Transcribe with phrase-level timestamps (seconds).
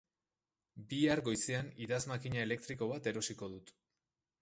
[0.93, 3.75] Bihar goizean idazmakina elektriko bat erosiko dut.